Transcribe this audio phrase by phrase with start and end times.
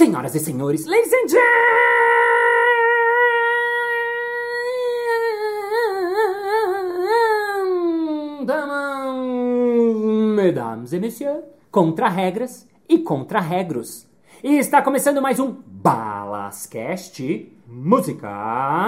[0.00, 1.28] Senhoras e senhores, ladies and
[8.38, 14.06] gentlemen, mesdames et messieurs, contra regras e contra regros.
[14.42, 18.86] E está começando mais um Balascast Música.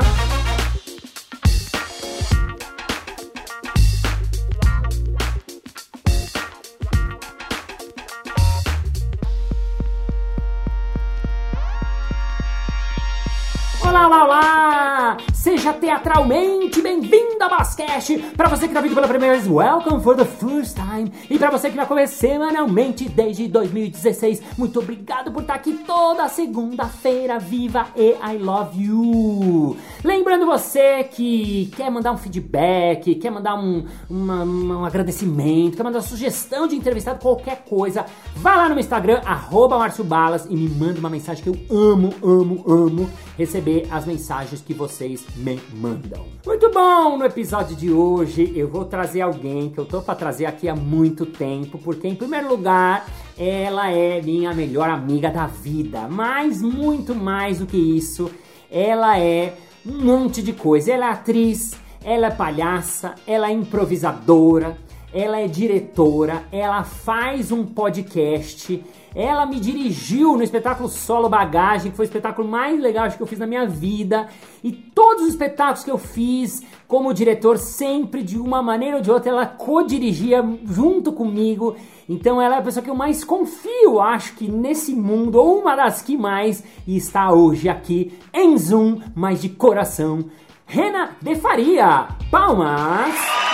[15.62, 18.18] Seja teatralmente bem-vindo a Bascast!
[18.36, 21.12] Para você que está vindo pela primeira vez, welcome for the first time!
[21.30, 26.28] E para você que vai comer semanalmente desde 2016, muito obrigado por estar aqui toda
[26.28, 29.76] segunda-feira, viva e I love you!
[30.02, 35.98] Lembrando você que quer mandar um feedback, quer mandar um, uma- um agradecimento, quer mandar
[35.98, 38.04] uma sugestão de entrevistado, qualquer coisa,
[38.34, 42.12] vá lá no Instagram, arroba Márcio Balas e me manda uma mensagem que eu amo,
[42.20, 46.26] amo, amo receber as mensagens que vocês me mandam.
[46.44, 47.16] Muito bom!
[47.16, 50.74] No episódio de hoje eu vou trazer alguém que eu tô pra trazer aqui há
[50.74, 53.06] muito tempo, porque em primeiro lugar
[53.38, 58.30] ela é minha melhor amiga da vida, mas muito mais do que isso,
[58.70, 60.92] ela é um monte de coisa.
[60.92, 61.72] Ela é atriz,
[62.04, 64.76] ela é palhaça, ela é improvisadora,
[65.12, 68.82] ela é diretora, ela faz um podcast,
[69.14, 73.26] ela me dirigiu no espetáculo Solo Bagagem, que foi o espetáculo mais legal que eu
[73.26, 74.28] fiz na minha vida.
[74.64, 79.10] E todos os espetáculos que eu fiz como diretor, sempre de uma maneira ou de
[79.10, 81.76] outra, ela co-dirigia junto comigo.
[82.08, 85.76] Então ela é a pessoa que eu mais confio, acho que nesse mundo, ou uma
[85.76, 90.24] das que mais, e está hoje aqui em Zoom, mas de coração.
[90.66, 93.51] Rena de Faria, palmas!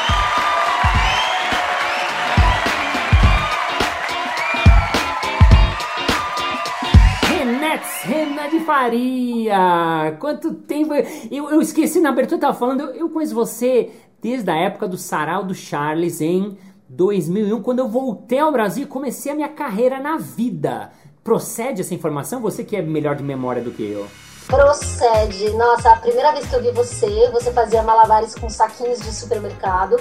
[8.69, 10.15] Faria!
[10.21, 10.93] Quanto tempo!
[11.31, 14.87] Eu, eu esqueci na abertura, eu tava falando, eu, eu conheço você desde a época
[14.87, 16.55] do Sarau do Charles em
[16.87, 20.91] 2001, quando eu voltei ao Brasil e comecei a minha carreira na vida.
[21.25, 22.43] Procede essa informação?
[22.43, 24.07] Você que é melhor de memória do que eu.
[24.47, 25.49] Procede.
[25.57, 29.97] Nossa, a primeira vez que eu vi você, você fazia malabares com saquinhos de supermercado.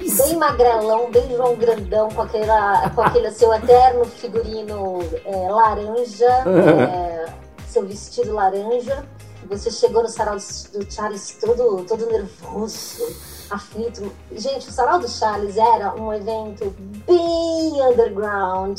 [0.00, 0.22] Isso.
[0.22, 7.41] Bem magrelão, bem João Grandão, com, aquela, com aquele seu eterno figurino é, laranja, é,
[7.72, 9.04] seu vestido laranja.
[9.48, 13.04] Você chegou no sarau do, Charles todo, todo nervoso,
[13.50, 14.12] aflito.
[14.30, 16.72] Gente, o sarau do Charles era um evento
[17.06, 18.78] bem underground,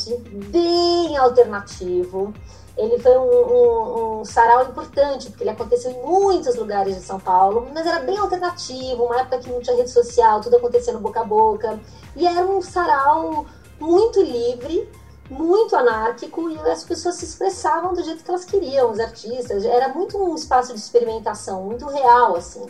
[0.50, 2.32] bem alternativo.
[2.76, 7.20] Ele foi um, um- um sarau importante, porque ele aconteceu em muitos lugares de São
[7.20, 10.98] Paulo, mas era bem alternativo, uma época que não tinha rede social, tudo acontecia no
[10.98, 11.78] boca a boca.
[12.16, 13.46] E era um sarau
[13.78, 14.88] muito livre,
[15.30, 19.64] muito anárquico, e as pessoas se expressavam do jeito que elas queriam, os artistas.
[19.64, 22.64] Era muito um espaço de experimentação, muito real, assim.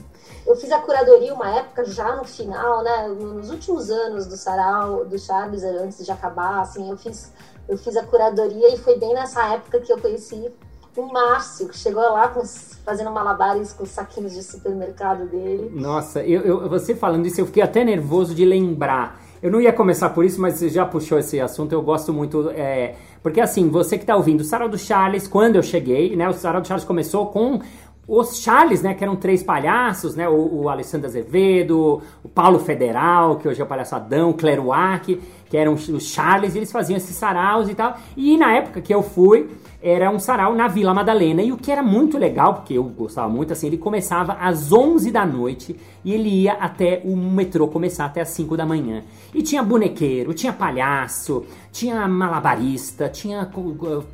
[0.46, 5.04] Eu fiz a curadoria uma época, já no final, né, nos últimos anos do sarau,
[5.04, 7.32] do Charles, antes de acabar, assim, eu fiz
[7.66, 10.52] eu fiz a curadoria e foi bem nessa época que eu conheci
[10.94, 12.42] o Márcio, que chegou lá com
[12.84, 15.70] fazendo malabares com os saquinhos de supermercado dele.
[15.74, 19.18] Nossa, eu, eu- você falando isso, eu fiquei até nervoso de lembrar.
[19.44, 22.48] Eu não ia começar por isso, mas você já puxou esse assunto, eu gosto muito.
[22.56, 26.26] é, porque assim, você que tá ouvindo, o Sarau do Charles, quando eu cheguei, né?
[26.26, 27.60] O Sarau do Charles começou com
[28.08, 28.94] os Charles, né?
[28.94, 30.26] Que eram três palhaços, né?
[30.26, 35.20] O, o Alessandro Azevedo, o Paulo Federal, que hoje é o palhaço Adão, o Cleruac,
[35.54, 37.96] que eram os Charles, e eles faziam esses saraus e tal.
[38.16, 39.48] E na época que eu fui,
[39.80, 41.42] era um sarau na Vila Madalena.
[41.42, 45.12] E o que era muito legal, porque eu gostava muito, assim, ele começava às 11
[45.12, 49.04] da noite e ele ia até o metrô começar até às 5 da manhã.
[49.32, 53.48] E tinha bonequeiro, tinha palhaço, tinha malabarista, tinha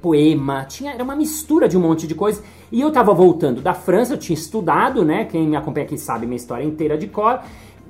[0.03, 2.43] poema, tinha era uma mistura de um monte de coisa.
[2.71, 5.25] E eu tava voltando da França, eu tinha estudado, né?
[5.25, 7.41] Quem me acompanha aqui sabe minha história inteira de cor.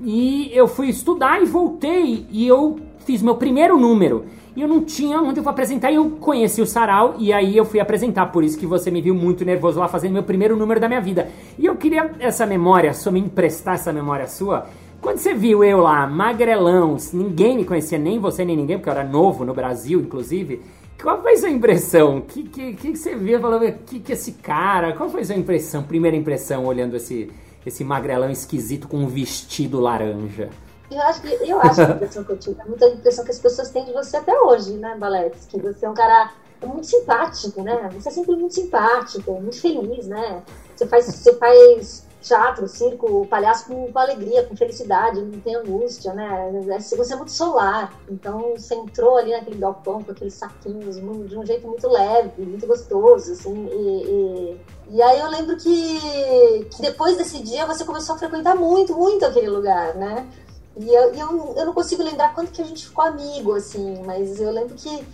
[0.02, 4.24] E eu fui estudar e voltei e eu fiz meu primeiro número.
[4.56, 7.56] E eu não tinha onde eu vou apresentar e eu conheci o sarau e aí
[7.56, 8.26] eu fui apresentar.
[8.26, 11.00] Por isso que você me viu muito nervoso lá fazendo meu primeiro número da minha
[11.00, 11.28] vida.
[11.58, 14.66] E eu queria essa memória sua, me emprestar essa memória sua.
[15.00, 18.92] Quando você viu eu lá, magrelão, ninguém me conhecia, nem você nem ninguém, porque eu
[18.92, 20.60] era novo no Brasil, inclusive.
[21.00, 22.20] Qual foi a sua impressão?
[22.20, 24.92] Que que, que você viu falou, que que esse cara?
[24.92, 27.30] Qual foi a sua impressão, primeira impressão, olhando esse,
[27.64, 30.50] esse magrelão esquisito com um vestido laranja?
[30.90, 33.38] Eu acho que, eu acho a impressão que eu tive é muita impressão que as
[33.38, 35.46] pessoas têm de você até hoje, né, Baletes?
[35.46, 36.32] Que você é um cara
[36.66, 37.88] muito simpático, né?
[37.94, 40.42] Você é sempre muito simpático, muito feliz, né?
[40.74, 46.12] Você faz, você faz teatro, circo, palhaço com, com, alegria, com felicidade, não tem angústia,
[46.12, 46.50] né?
[46.78, 51.46] Você é muito solar, então você entrou ali naquele galpão com aqueles saquinhos de um
[51.46, 57.16] jeito muito leve, muito gostoso, assim, e, e, e aí eu lembro que, que depois
[57.16, 60.28] desse dia você começou a frequentar muito, muito aquele lugar, né?
[60.80, 64.40] E eu, eu, eu não consigo lembrar quanto que a gente ficou amigo, assim, mas
[64.40, 65.04] eu lembro que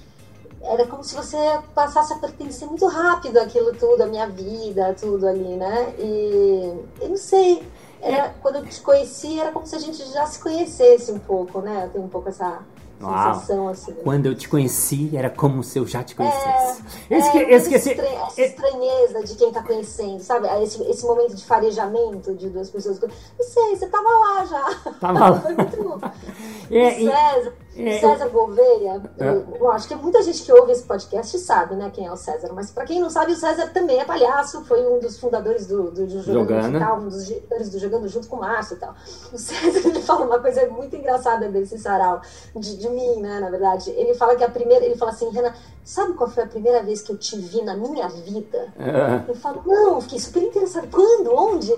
[0.62, 1.36] era como se você
[1.74, 5.92] passasse a pertencer muito rápido aquilo tudo, a minha vida, tudo ali, né?
[5.98, 7.66] E eu não sei,
[8.00, 11.60] era, quando eu te conheci, era como se a gente já se conhecesse um pouco,
[11.60, 11.86] né?
[11.86, 12.62] Eu tenho um pouco essa
[12.98, 13.93] sensação assim.
[14.02, 16.82] Quando eu te conheci, era como se eu já te conhecesse.
[17.10, 20.48] É, esque, é, esqueci, essa estranheza de quem tá conhecendo, sabe?
[20.62, 23.00] Esse, esse momento de farejamento de duas pessoas.
[23.00, 23.10] Não
[23.46, 24.93] sei, você tava lá já.
[25.00, 25.40] Tava lá.
[25.40, 26.00] Foi muito...
[26.69, 28.31] É, César, é, César eu...
[28.31, 29.61] Gouveia, é.
[29.61, 32.50] eu, acho que muita gente que ouve esse podcast sabe, né, quem é o César.
[32.55, 35.90] Mas para quem não sabe, o César também é palhaço, foi um dos fundadores do,
[35.90, 37.05] do, do Jogando, Jogando.
[37.05, 38.94] um dos diretores do Jogando junto com o Márcio e tal.
[39.32, 42.20] O César, ele fala uma coisa muito engraçada desse sarau,
[42.55, 43.90] de, de mim, né, na verdade.
[43.90, 45.52] Ele fala que a primeira, ele fala assim, Renan,
[45.84, 48.73] sabe qual foi a primeira vez que eu te vi na minha vida?
[48.78, 49.31] É.
[49.31, 50.88] Eu falo, não, fiquei super interessada.
[50.90, 51.32] Quando?
[51.34, 51.73] Onde?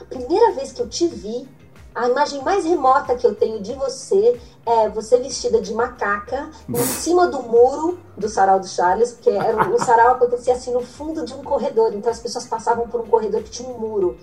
[0.00, 1.48] A primeira vez que eu te vi
[1.96, 6.76] a imagem mais remota que eu tenho de você é você vestida de macaca em
[6.76, 11.24] cima do muro do sarau do Charles, porque era, o sarau acontecia assim no fundo
[11.24, 14.18] de um corredor, então as pessoas passavam por um corredor que tinha um muro.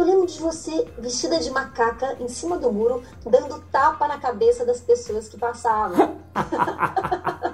[0.00, 4.64] Eu lembro de você vestida de macaca em cima do muro, dando tapa na cabeça
[4.64, 6.16] das pessoas que passavam.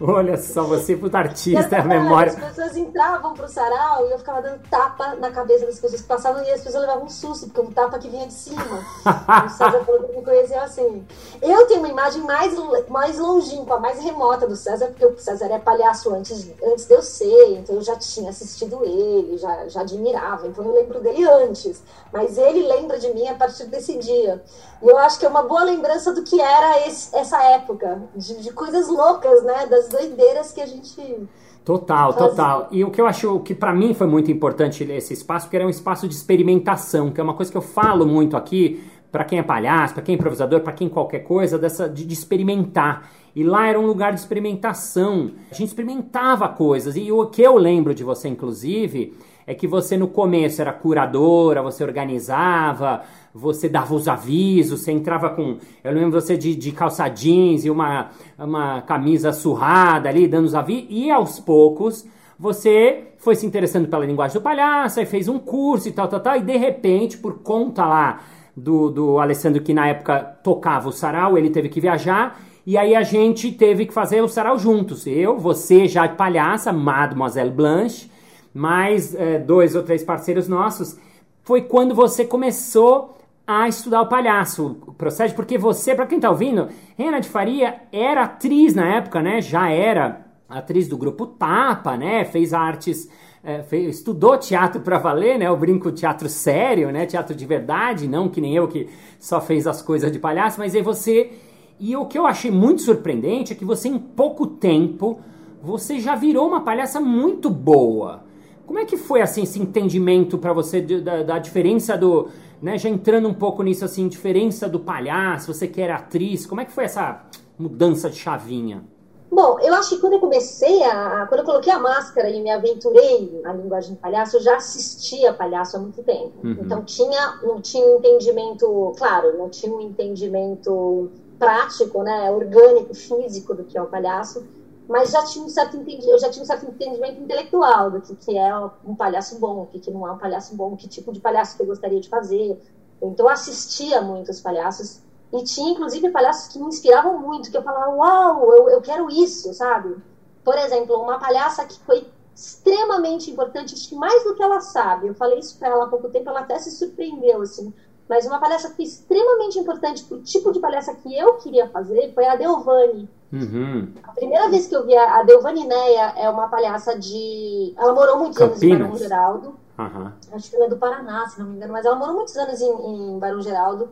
[0.00, 2.32] Olha só, você puta artista, é a memória.
[2.32, 6.06] As pessoas entravam pro sarau e eu ficava dando tapa na cabeça das pessoas que
[6.06, 8.62] passavam e as pessoas levavam um susto, porque um tapa que vinha de cima.
[8.64, 11.06] o César falou que me conheceu assim.
[11.40, 12.54] Eu tenho uma imagem mais,
[12.88, 17.02] mais longínqua, mais remota do César, porque o César é palhaço antes, antes de eu
[17.02, 21.73] ser, então eu já tinha assistido ele, já, já admirava, então eu lembro dele antes.
[22.12, 24.42] Mas ele lembra de mim a partir desse dia.
[24.82, 28.42] E eu acho que é uma boa lembrança do que era esse, essa época, de,
[28.42, 29.66] de coisas loucas, né?
[29.66, 31.28] Das doideiras que a gente.
[31.64, 32.28] Total, fazia.
[32.28, 32.68] total.
[32.70, 35.66] E o que eu acho que para mim foi muito importante esse espaço, porque era
[35.66, 38.84] um espaço de experimentação, que é uma coisa que eu falo muito aqui
[39.14, 42.12] para quem é palhaço, para quem é improvisador, para quem qualquer coisa, dessa de, de,
[42.12, 43.08] experimentar.
[43.32, 45.30] E lá era um lugar de experimentação.
[45.52, 46.96] A gente experimentava coisas.
[46.96, 51.62] E o que eu lembro de você, inclusive, é que você no começo era curadora,
[51.62, 53.02] você organizava,
[53.34, 55.58] você dava os avisos, você entrava com.
[55.82, 60.54] Eu lembro você de, de calça jeans e uma, uma camisa surrada ali, dando os
[60.54, 62.06] avisos, e aos poucos
[62.38, 66.20] você foi se interessando pela linguagem do palhaço, aí fez um curso e tal, tal,
[66.20, 68.20] tal, e de repente, por conta lá
[68.56, 72.40] do, do Alessandro, que na época tocava o sarau, ele teve que viajar.
[72.66, 75.06] E aí a gente teve que fazer o sarau juntos.
[75.06, 78.10] Eu, você já de palhaça, Mademoiselle Blanche,
[78.54, 80.96] mais é, dois ou três parceiros nossos,
[81.42, 86.30] foi quando você começou a estudar o palhaço, o processo, porque você, para quem tá
[86.30, 89.42] ouvindo, Rena de Faria era atriz na época, né?
[89.42, 92.24] Já era atriz do grupo Tapa, né?
[92.24, 93.10] Fez artes,
[93.42, 95.46] é, fez, estudou teatro para valer, né?
[95.46, 97.04] Eu brinco teatro sério, né?
[97.04, 100.74] Teatro de verdade, não que nem eu que só fez as coisas de palhaço, mas
[100.74, 101.32] aí você.
[101.78, 105.18] E o que eu achei muito surpreendente é que você, em pouco tempo,
[105.62, 108.22] você já virou uma palhaça muito boa.
[108.66, 112.28] Como é que foi assim esse entendimento para você da, da, diferença do,
[112.62, 116.60] né, já entrando um pouco nisso assim, diferença do palhaço, você que era atriz, como
[116.60, 117.24] é que foi essa
[117.58, 118.84] mudança de chavinha?
[119.30, 122.50] Bom, eu acho que quando eu comecei a, quando eu coloquei a máscara e me
[122.50, 126.32] aventurei na linguagem de palhaço, eu já assistia palhaço há muito tempo.
[126.44, 126.56] Uhum.
[126.60, 133.54] Então tinha, não tinha um entendimento, claro, não tinha um entendimento prático, né, orgânico, físico
[133.54, 134.44] do que é o palhaço,
[134.88, 138.36] mas já tinha um certo eu já tinha um certo entendimento intelectual do que, que
[138.36, 141.20] é um palhaço bom, o que, que não é um palhaço bom, que tipo de
[141.20, 142.60] palhaço que eu gostaria de fazer.
[143.02, 145.00] Então eu assistia muitos palhaços
[145.32, 149.10] e tinha inclusive palhaços que me inspiravam muito, que eu falava, uau, eu, eu quero
[149.10, 149.96] isso, sabe?
[150.44, 155.06] Por exemplo, uma palhaça que foi extremamente importante, acho que mais do que ela sabe.
[155.06, 157.72] Eu falei isso para ela há pouco tempo, ela até se surpreendeu, assim.
[158.08, 161.68] Mas uma palhaça que foi extremamente importante para o tipo de palhaça que eu queria
[161.68, 163.08] fazer foi a Delvani.
[163.32, 163.92] Uhum.
[164.02, 167.74] A primeira vez que eu vi a, a Delvani Neia é uma palhaça de.
[167.76, 168.62] Ela morou muitos Campinas.
[168.62, 169.54] anos em Barão Geraldo.
[169.78, 170.12] Uhum.
[170.32, 172.60] Acho que ela é do Paraná, se não me engano, mas ela morou muitos anos
[172.60, 173.88] em, em Barão Geraldo.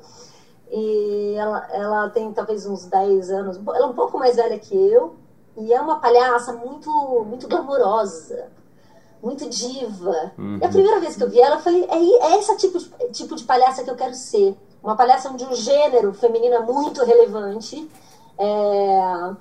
[0.71, 4.75] E ela, ela tem talvez uns 10 anos, ela é um pouco mais velha que
[4.75, 5.17] eu.
[5.57, 6.91] E é uma palhaça muito,
[7.29, 8.49] muito glamourosa,
[9.23, 10.33] muito diva.
[10.37, 10.59] Uhum.
[10.61, 12.89] E a primeira vez que eu vi ela, eu falei: é, é esse tipo de,
[13.13, 14.57] tipo de palhaça que eu quero ser.
[14.83, 17.89] Uma palhaça de um gênero feminina muito relevante
[18.37, 19.35] é,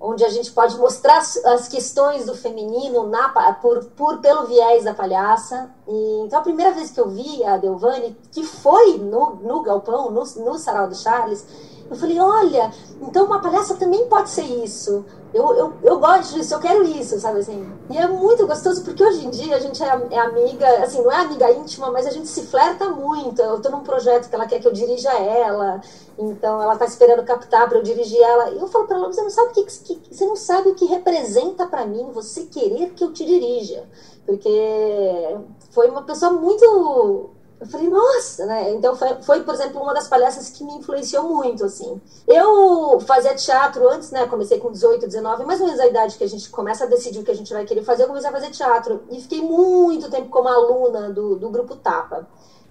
[0.00, 4.92] onde a gente pode mostrar as questões do feminino na, por, por, pelo viés da
[4.92, 5.70] palhaça.
[5.86, 10.10] E, então, a primeira vez que eu vi a Delvani, que foi no, no Galpão,
[10.10, 11.46] no, no Sarau do Charles,
[11.88, 15.04] eu falei, olha, então uma palhaça também pode ser isso.
[15.32, 17.70] Eu, eu, eu gosto disso, eu quero isso, sabe assim?
[17.90, 21.12] E é muito gostoso porque hoje em dia a gente é, é amiga, assim, não
[21.12, 23.40] é amiga íntima, mas a gente se flerta muito.
[23.40, 25.80] Eu tô num projeto que ela quer que eu dirija ela,
[26.18, 28.50] então ela tá esperando captar para eu dirigir ela.
[28.50, 30.74] E eu falo para ela, você não sabe o que, que, você não sabe o
[30.74, 33.84] que representa para mim você querer que eu te dirija.
[34.24, 35.38] Porque
[35.70, 38.70] foi uma pessoa muito eu falei, nossa, né?
[38.72, 42.00] Então foi, foi, por exemplo, uma das palestras que me influenciou muito, assim.
[42.28, 44.26] Eu fazia teatro antes, né?
[44.26, 47.20] Comecei com 18, 19, mais ou menos a idade que a gente começa a decidir
[47.20, 49.04] o que a gente vai querer fazer, eu comecei a fazer teatro.
[49.10, 52.28] E fiquei muito tempo como aluna do, do Grupo Tapa.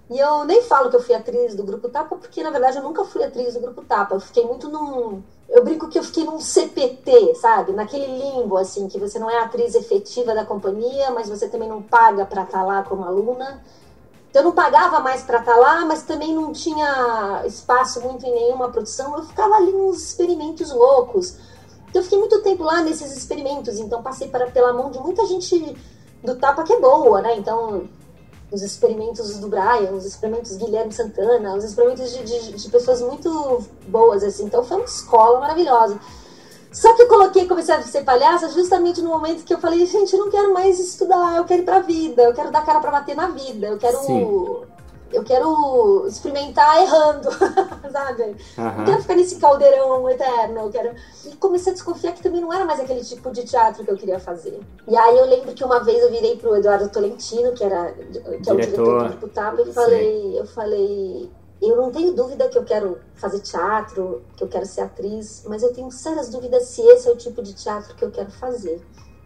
[0.08, 2.82] E eu nem falo que eu fui atriz do Grupo Tapa, porque na verdade eu
[2.82, 4.14] nunca fui atriz do Grupo Tapa.
[4.14, 5.20] Eu fiquei muito num.
[5.48, 7.72] Eu brinco que eu fiquei num CPT, sabe?
[7.72, 11.82] Naquele limbo, assim, que você não é atriz efetiva da companhia, mas você também não
[11.82, 13.60] paga para estar tá lá como aluna.
[14.36, 18.26] Então, eu não pagava mais para estar tá lá, mas também não tinha espaço muito
[18.26, 19.16] em nenhuma produção.
[19.16, 21.38] Eu ficava ali nos experimentos loucos.
[21.88, 23.78] Então, eu fiquei muito tempo lá nesses experimentos.
[23.78, 25.74] Então, passei para, pela mão de muita gente
[26.22, 27.34] do tapa que é boa, né?
[27.38, 27.88] Então,
[28.52, 33.64] os experimentos do Brian, os experimentos Guilherme Santana, os experimentos de, de, de pessoas muito
[33.88, 34.44] boas, assim.
[34.44, 35.98] Então, foi uma escola maravilhosa.
[36.76, 40.12] Só que eu coloquei, comecei a ser palhaça justamente no momento que eu falei, gente,
[40.12, 42.90] eu não quero mais estudar, eu quero ir pra vida, eu quero dar cara pra
[42.90, 43.96] bater na vida, eu quero.
[43.96, 44.62] Sim.
[45.10, 47.30] Eu quero experimentar errando,
[47.90, 48.22] sabe?
[48.58, 48.76] Uhum.
[48.76, 50.94] Não quero ficar nesse caldeirão eterno, eu quero.
[51.24, 53.96] E comecei a desconfiar que também não era mais aquele tipo de teatro que eu
[53.96, 54.60] queria fazer.
[54.86, 58.50] E aí eu lembro que uma vez eu virei pro Eduardo Tolentino, que era que
[58.50, 62.64] é o diretor do Deputado, e falei, eu falei, eu não tenho dúvida que eu
[62.64, 67.08] quero fazer teatro, que eu quero ser atriz, mas eu tenho sérias dúvidas se esse
[67.08, 68.80] é o tipo de teatro que eu quero fazer.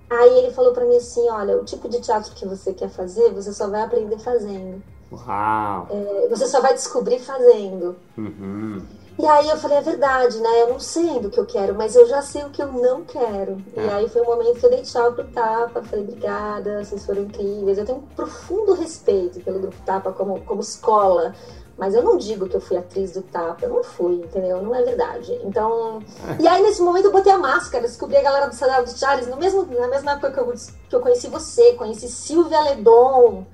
[0.08, 3.32] Aí ele falou para mim assim, olha, o tipo de teatro que você quer fazer,
[3.32, 4.82] você só vai aprender fazendo.
[5.12, 5.88] Uau!
[5.90, 7.96] É, você só vai descobrir fazendo.
[8.16, 8.82] Uhum.
[9.18, 10.62] E aí eu falei, é verdade, né?
[10.62, 13.04] Eu não sei do que eu quero, mas eu já sei o que eu não
[13.04, 13.62] quero.
[13.76, 13.84] É.
[13.84, 17.22] E aí foi um momento que eu dei tchau pro Tapa, falei, obrigada, vocês foram
[17.22, 17.76] incríveis.
[17.76, 21.34] Eu tenho um profundo respeito pelo Grupo Tapa como, como escola
[21.80, 24.60] mas eu não digo que eu fui atriz do Tapa, eu não fui, entendeu?
[24.60, 25.32] Não é verdade.
[25.42, 26.02] Então.
[26.38, 29.26] E aí, nesse momento, eu botei a máscara, descobri a galera do Sadal de Charles,
[29.26, 30.54] no mesmo, na mesma época que eu,
[30.90, 33.46] que eu conheci você, conheci Silvia Ledon,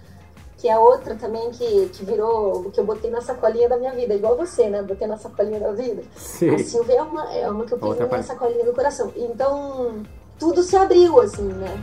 [0.58, 4.12] que é outra também que, que virou, que eu botei na sacolinha da minha vida,
[4.12, 4.82] igual você, né?
[4.82, 6.02] Botei na sacolinha da vida.
[6.16, 6.52] Sim.
[6.52, 9.12] A Silvia é uma, é uma que eu tenho na sacolinha do coração.
[9.14, 10.02] Então,
[10.36, 11.80] tudo se abriu, assim, né?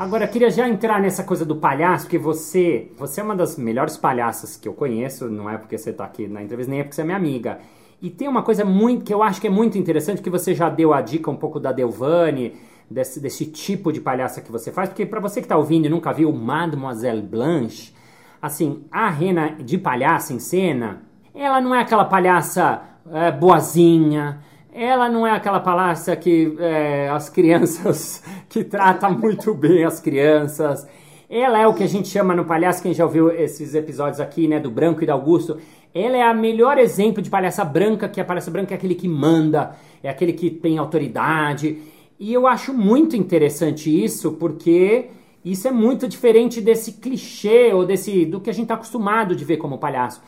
[0.00, 3.98] Agora, queria já entrar nessa coisa do palhaço, porque você, você é uma das melhores
[3.98, 6.94] palhaças que eu conheço, não é porque você está aqui na entrevista, nem é porque
[6.94, 7.58] você é minha amiga.
[8.00, 10.70] E tem uma coisa muito que eu acho que é muito interessante, que você já
[10.70, 12.54] deu a dica um pouco da Delvani,
[12.90, 15.90] desse, desse tipo de palhaça que você faz, porque para você que está ouvindo e
[15.90, 17.92] nunca viu Mademoiselle Blanche,
[18.40, 21.02] assim, a Rena de palhaça em cena,
[21.34, 22.80] ela não é aquela palhaça
[23.12, 24.40] é, boazinha,
[24.72, 30.86] ela não é aquela palhaça que é, as crianças que trata muito bem as crianças.
[31.28, 34.48] Ela é o que a gente chama no palhaço, quem já ouviu esses episódios aqui,
[34.48, 35.58] né, do Branco e do Augusto.
[35.94, 39.08] Ela é a melhor exemplo de palhaça branca, que a palhaça branca é aquele que
[39.08, 41.78] manda, é aquele que tem autoridade.
[42.18, 45.06] E eu acho muito interessante isso, porque
[45.44, 49.44] isso é muito diferente desse clichê ou desse do que a gente está acostumado de
[49.44, 50.20] ver como palhaço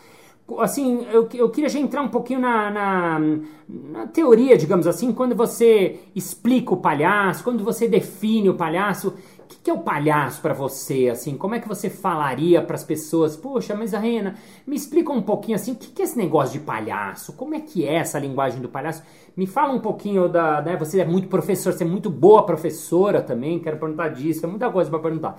[0.60, 3.20] assim, eu, eu queria já entrar um pouquinho na, na,
[3.68, 9.44] na, teoria, digamos assim, quando você explica o palhaço, quando você define o palhaço, o
[9.46, 12.84] que, que é o palhaço para você, assim, como é que você falaria para as
[12.84, 14.34] pessoas, poxa, mas a Rena,
[14.66, 17.60] me explica um pouquinho assim, o que, que é esse negócio de palhaço, como é
[17.60, 19.02] que é essa linguagem do palhaço,
[19.36, 23.22] me fala um pouquinho da, né, você é muito professor, você é muito boa professora
[23.22, 25.38] também, quero perguntar disso, é muita coisa para perguntar.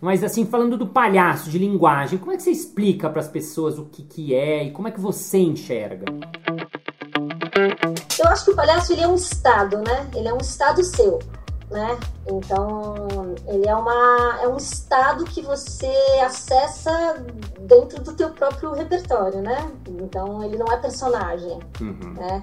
[0.00, 3.78] Mas assim, falando do palhaço, de linguagem, como é que você explica para as pessoas
[3.78, 6.06] o que, que é e como é que você enxerga?
[8.18, 10.08] Eu acho que o palhaço ele é um estado, né?
[10.14, 11.18] Ele é um estado seu,
[11.70, 11.98] né?
[12.26, 15.92] Então, ele é, uma, é um estado que você
[16.24, 17.24] acessa
[17.60, 19.70] dentro do teu próprio repertório, né?
[19.88, 22.14] Então, ele não é personagem, uhum.
[22.14, 22.42] né?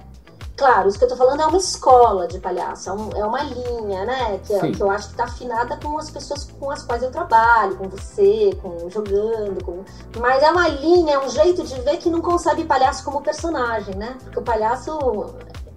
[0.56, 4.04] Claro, isso que eu tô falando é uma escola de palhaço, é, é uma linha,
[4.04, 4.38] né?
[4.38, 7.76] Que, que, eu acho que tá afinada com as pessoas com as quais eu trabalho,
[7.76, 9.84] com você, com jogando, com...
[10.20, 13.96] mas é uma linha, é um jeito de ver que não concebe palhaço como personagem,
[13.96, 14.16] né?
[14.22, 14.96] Porque o palhaço,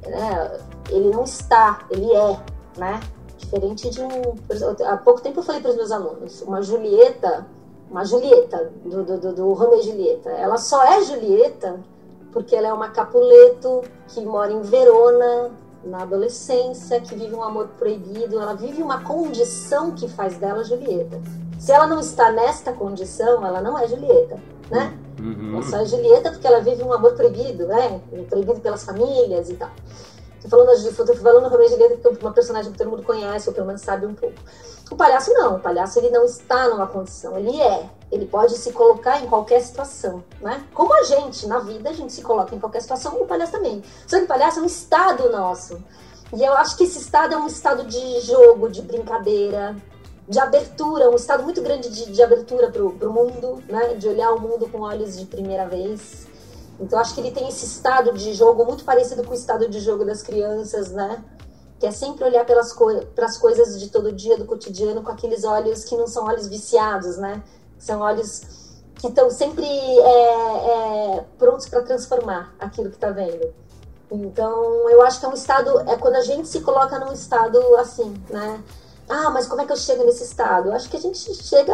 [0.05, 2.39] né, ele não está, ele é,
[2.77, 2.99] né?
[3.35, 4.35] Diferente de um.
[4.85, 7.47] Há pouco tempo eu falei para os meus alunos, uma Julieta,
[7.89, 11.79] uma Julieta, do, do, do Romeu e Julieta, ela só é Julieta
[12.37, 15.49] porque ela é uma Capuleto que mora em Verona
[15.83, 21.19] na adolescência, que vive um amor proibido, ela vive uma condição que faz dela Julieta.
[21.57, 24.39] Se ela não está nesta condição, ela não é Julieta,
[24.69, 24.95] né?
[25.19, 25.53] Uhum.
[25.53, 27.99] Ela só é Julieta porque ela vive um amor proibido, né?
[28.29, 29.71] Proibido pelas famílias e tal.
[30.39, 33.49] Tô falando, de, falando Romeu e Julieta porque é uma personagem que todo mundo conhece,
[33.49, 34.35] ou pelo menos sabe um pouco.
[34.91, 37.89] O palhaço não, o palhaço ele não está numa condição, ele é.
[38.11, 40.65] Ele pode se colocar em qualquer situação, né?
[40.73, 43.83] Como a gente, na vida, a gente se coloca em qualquer situação, o palhaço também.
[44.05, 45.83] Só que palhaço é um estado nosso.
[46.33, 49.75] E eu acho que esse estado é um estado de jogo, de brincadeira,
[50.27, 53.95] de abertura, um estado muito grande de, de abertura para o mundo, né?
[53.95, 56.27] De olhar o mundo com olhos de primeira vez.
[56.79, 59.79] Então acho que ele tem esse estado de jogo muito parecido com o estado de
[59.79, 61.23] jogo das crianças, né?
[61.79, 62.89] que é sempre olhar pelas co
[63.21, 67.17] as coisas de todo dia, do cotidiano, com aqueles olhos que não são olhos viciados,
[67.17, 67.43] né?
[67.79, 68.41] São olhos
[68.95, 73.53] que estão sempre é, é, prontos para transformar aquilo que está vendo.
[74.11, 77.59] Então, eu acho que é um estado, é quando a gente se coloca num estado
[77.75, 78.63] assim, né?
[79.09, 80.67] Ah, mas como é que eu chego nesse estado?
[80.67, 81.73] Eu acho que a gente chega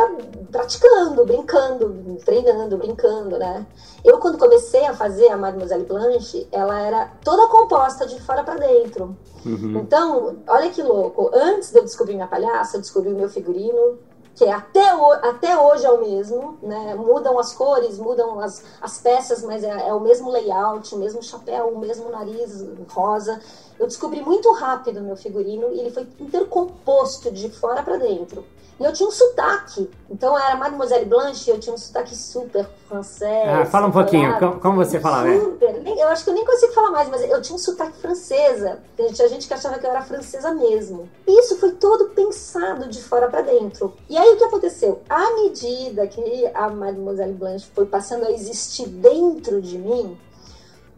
[0.51, 3.65] praticando, brincando, treinando, brincando, né?
[4.03, 8.55] Eu, quando comecei a fazer a Mademoiselle Blanche, ela era toda composta de fora para
[8.55, 9.17] dentro.
[9.43, 9.79] Uhum.
[9.79, 11.31] Então, olha que louco.
[11.33, 13.97] Antes de eu descobrir minha palhaça, eu descobri o meu figurino,
[14.35, 16.95] que é até, o, até hoje é o mesmo, né?
[16.95, 21.21] Mudam as cores, mudam as, as peças, mas é, é o mesmo layout, o mesmo
[21.21, 23.39] chapéu, o mesmo nariz rosa.
[23.79, 28.43] Eu descobri muito rápido meu figurino e ele foi intercomposto de fora para dentro.
[28.79, 29.89] E eu tinha um sotaque.
[30.09, 33.47] Então era Mademoiselle Blanche, eu tinha um sotaque super francês.
[33.47, 35.27] Ah, fala um pouquinho, como, como, você falava?
[35.27, 35.39] Né?
[35.39, 35.81] Super.
[35.85, 38.79] Eu acho que eu nem consigo falar mais, mas eu tinha um sotaque francesa.
[38.95, 41.09] Tinha gente que achava que eu era francesa mesmo.
[41.25, 43.93] E isso foi todo pensado de fora para dentro.
[44.09, 45.01] E aí o que aconteceu?
[45.09, 50.17] À medida que a Mademoiselle Blanche foi passando a existir dentro de mim,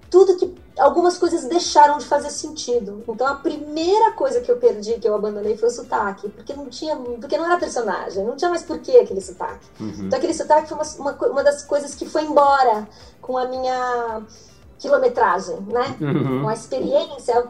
[0.09, 3.03] tudo que algumas coisas deixaram de fazer sentido.
[3.07, 6.67] Então a primeira coisa que eu perdi, que eu abandonei, foi o sotaque, porque não
[6.67, 9.67] tinha, porque não era personagem, não tinha mais porquê aquele sotaque.
[9.79, 10.05] Uhum.
[10.05, 12.87] Então aquele sotaque foi uma, uma, uma das coisas que foi embora
[13.21, 14.21] com a minha
[14.77, 15.95] quilometragem, né?
[16.01, 16.41] Uhum.
[16.41, 17.47] Com a experiência,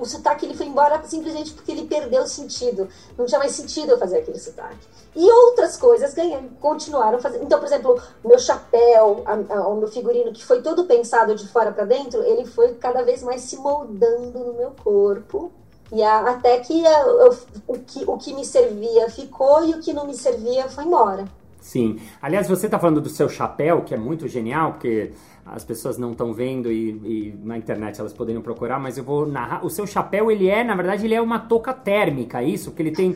[0.00, 2.88] o sotaque ele foi embora simplesmente porque ele perdeu o sentido.
[3.16, 4.86] Não tinha mais sentido eu fazer aquele sotaque.
[5.14, 7.44] E outras coisas ganham, continuaram fazendo.
[7.44, 11.46] Então, por exemplo, meu chapéu, a, a, o meu figurino, que foi todo pensado de
[11.46, 15.52] fora para dentro, ele foi cada vez mais se moldando no meu corpo.
[15.92, 17.36] E a, até que eu,
[17.68, 21.24] o, que o que me servia ficou e o que não me servia foi embora.
[21.60, 21.98] Sim.
[22.20, 25.12] Aliás, você está falando do seu chapéu, que é muito genial, porque
[25.46, 29.26] as pessoas não estão vendo e, e, na internet elas poderiam procurar, mas eu vou
[29.26, 29.64] narrar.
[29.64, 32.72] O seu chapéu, ele é, na verdade, ele é uma touca térmica, é isso?
[32.72, 33.14] Que ele tem.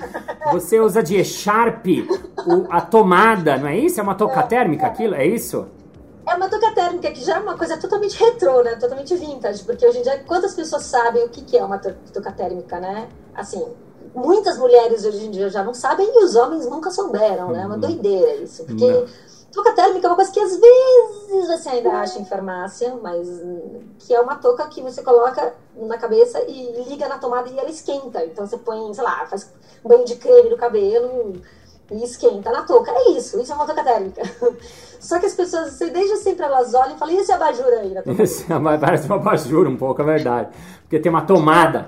[0.52, 1.86] Você usa de Sharp
[2.70, 3.98] a tomada, não é isso?
[3.98, 5.14] É uma touca térmica aquilo?
[5.14, 5.66] É isso?
[6.26, 8.76] É uma touca térmica que já é uma coisa totalmente retrô, né?
[8.76, 12.78] Totalmente vintage, porque hoje em dia, quantas pessoas sabem o que é uma touca térmica,
[12.78, 13.08] né?
[13.34, 13.64] Assim,
[14.14, 17.62] muitas mulheres hoje em dia já não sabem e os homens nunca souberam, né?
[17.62, 17.80] É uma uhum.
[17.80, 18.64] doideira isso.
[18.64, 19.06] Porque não.
[19.52, 23.28] Touca térmica é uma coisa que às vezes você ainda acha em farmácia, mas
[23.98, 27.70] que é uma touca que você coloca na cabeça e liga na tomada e ela
[27.70, 28.24] esquenta.
[28.24, 29.52] Então você põe, sei lá, faz
[29.84, 31.34] um banho de creme no cabelo
[31.90, 32.90] e esquenta na touca.
[32.90, 34.22] É isso, isso é uma touca térmica.
[35.00, 37.94] Só que as pessoas, desde sempre elas olham e falam, e esse abajur aí?
[38.20, 38.46] Esse,
[38.80, 40.50] parece um abajur um pouco, é verdade.
[40.82, 41.86] Porque tem uma tomada.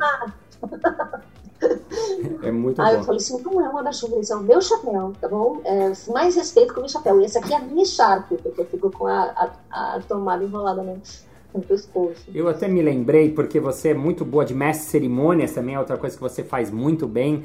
[2.43, 3.01] É muito Aí bom.
[3.01, 5.61] eu falei, isso não é uma da chuva, isso é o meu chapéu, tá bom?
[5.65, 7.21] É, mais respeito com o meu chapéu.
[7.21, 10.45] E essa aqui é a minha Sharp, porque eu fico com a, a, a tomada
[10.45, 11.01] enrolada no,
[11.55, 12.27] no pescoço.
[12.35, 15.97] Eu até me lembrei, porque você é muito boa de mestre cerimônias também, é outra
[15.97, 17.45] coisa que você faz muito bem.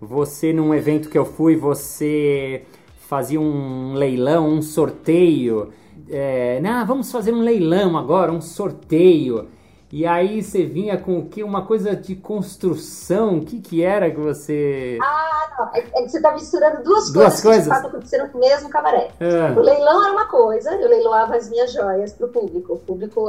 [0.00, 2.62] Você, num evento que eu fui, você
[3.08, 5.70] fazia um leilão, um sorteio.
[6.08, 9.48] É, não, vamos fazer um leilão agora, um sorteio.
[9.92, 11.44] E aí você vinha com o que?
[11.44, 13.38] Uma coisa de construção.
[13.38, 14.98] O que, que era que você.
[15.00, 15.74] Ah, não.
[15.74, 18.68] É, é que você está misturando duas, duas coisas, coisas que estavam acontecendo no mesmo
[18.68, 19.10] cabaré.
[19.20, 19.58] É.
[19.58, 22.74] O leilão era uma coisa, eu leiloava as minhas joias para o público.
[22.74, 23.28] O público,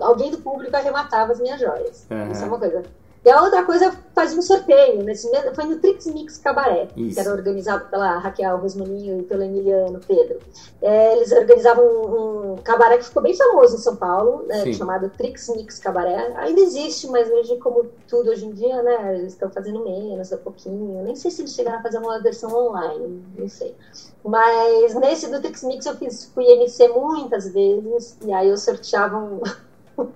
[0.00, 2.06] alguém do público arrematava as minhas joias.
[2.30, 2.82] Isso é uma coisa.
[3.24, 5.02] E a outra coisa, fazia um sorteio.
[5.02, 7.14] Nesse, foi no Trix Mix Cabaré, Isso.
[7.14, 10.38] que era organizado pela Raquel Rosmaninho e pelo Emiliano Pedro.
[10.82, 15.08] É, eles organizavam um, um, cabaré que ficou bem famoso em São Paulo, né, chamado
[15.08, 16.34] Trix Mix Cabaré.
[16.36, 20.36] Ainda existe, mas hoje, como tudo hoje em dia, né, eles estão fazendo menos, a
[20.36, 21.02] pouquinho.
[21.02, 23.74] Nem sei se eles chegaram a fazer uma versão online, não sei.
[24.22, 29.16] Mas nesse do Trix Mix eu fiz, fui MC muitas vezes, e aí eu sorteava
[29.16, 29.40] um.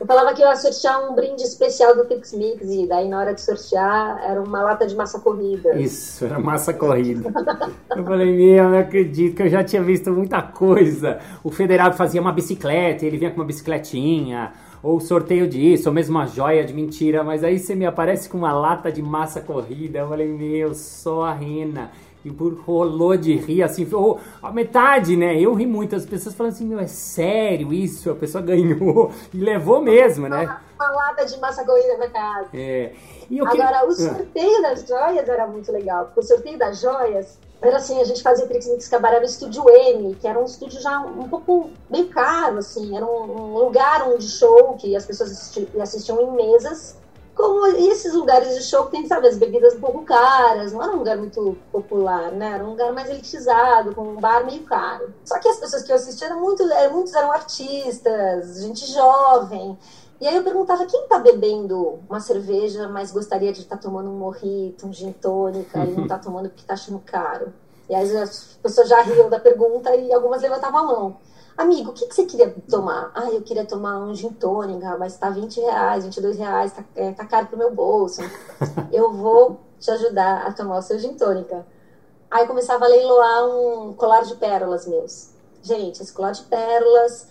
[0.00, 3.18] Eu falava que eu ia sortear um brinde especial do Pix Mix e daí na
[3.18, 5.76] hora de sortear era uma lata de massa corrida.
[5.76, 7.32] Isso, era massa corrida.
[7.96, 11.20] eu falei, meu, não acredito que eu já tinha visto muita coisa.
[11.44, 14.52] O federal fazia uma bicicleta, ele vinha com uma bicicletinha,
[14.82, 18.36] ou sorteio disso, ou mesmo uma joia de mentira, mas aí você me aparece com
[18.36, 20.00] uma lata de massa corrida.
[20.00, 21.90] Eu falei, meu, só a rena
[22.24, 25.38] e rolou de rir, assim, ou a metade, né?
[25.40, 28.10] Eu ri muito, as pessoas falando assim, meu, é sério isso?
[28.10, 30.58] A pessoa ganhou e levou mesmo, né?
[30.76, 32.48] Uma, lata de massa corrida na casa.
[32.54, 32.92] É.
[33.40, 34.70] Agora, o sorteio ah.
[34.70, 38.44] das joias era muito legal, porque o sorteio das joias era assim, a gente fazia
[38.44, 42.08] o Trix Mix Cabaré no Estúdio M, que era um estúdio já um pouco bem
[42.08, 46.32] caro, assim, era um, um lugar um de show que as pessoas assistiam, assistiam em
[46.32, 46.98] mesas,
[47.34, 50.92] como esses lugares de show que tem, sabe, as bebidas um pouco caras, não era
[50.92, 52.52] um lugar muito popular, né?
[52.54, 55.12] Era um lugar mais elitizado, com um bar meio caro.
[55.24, 59.78] Só que as pessoas que eu assistia eram muito, é, muitos eram artistas, gente jovem.
[60.20, 64.10] E aí eu perguntava quem tá bebendo uma cerveja, mas gostaria de estar tá tomando
[64.10, 67.52] um morrito, um gin tônica, e não tá tomando porque tá achando caro.
[67.88, 71.16] E aí as pessoas já riam da pergunta e algumas levantavam a mão.
[71.56, 73.10] Amigo, o que, que você queria tomar?
[73.14, 77.12] Ah, eu queria tomar um gin tônica, mas tá 20 reais, 22 reais, tá, é,
[77.12, 78.22] tá caro pro meu bolso.
[78.90, 81.66] Eu vou te ajudar a tomar o seu gin tônica.
[82.30, 85.30] Aí começava a leiloar um colar de pérolas meus.
[85.62, 87.28] Gente, esse colar de pérolas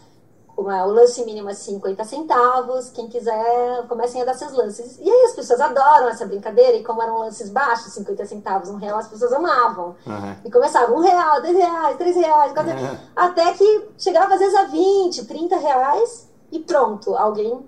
[0.67, 4.97] o lance mínimo é 50 centavos, quem quiser comecem a dar seus lances.
[4.99, 8.77] E aí as pessoas adoram essa brincadeira, e como eram lances baixos, 50 centavos, um
[8.77, 9.95] real, as pessoas amavam.
[10.05, 10.35] Uhum.
[10.45, 12.97] E começavam um real, dois reais, três reais, quatro uhum.
[13.15, 17.65] até que chegava às vezes a 20, 30 reais, e pronto, alguém.